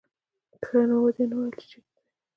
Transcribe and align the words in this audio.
ښه 0.65 0.79
نو 0.89 0.95
ودې 1.03 1.25
نه 1.29 1.35
ویل 1.39 1.53
چې 1.59 1.65
چېرته 1.71 1.99
ځې. 2.03 2.09